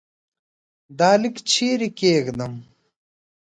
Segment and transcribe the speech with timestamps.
[0.99, 2.53] دا لیک چيري کښېږدم؟